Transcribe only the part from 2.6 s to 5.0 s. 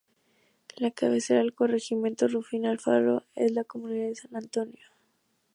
Alfaro es la comunidad de San Antonio.